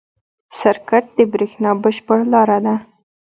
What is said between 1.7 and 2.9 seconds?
بشپړ لاره ده.